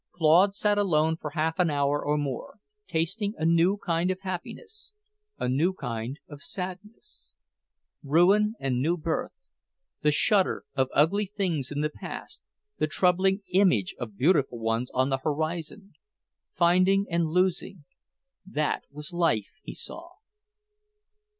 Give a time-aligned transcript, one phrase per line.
[0.13, 2.57] Claude sat alone for half an hour or more,
[2.87, 4.93] tasting a new kind of happiness,
[5.37, 7.33] a new kind of sadness.
[8.01, 9.45] Ruin and new birth;
[10.01, 12.41] the shudder of ugly things in the past,
[12.79, 15.93] the trembling image of beautiful ones on the horizon;
[16.57, 17.83] finding and losing;
[18.43, 20.09] that was life, he saw.